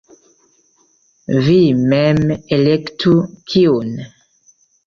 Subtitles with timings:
[1.49, 1.57] Vi
[1.93, 2.23] mem
[2.57, 3.15] elektu,
[3.53, 3.97] kiun.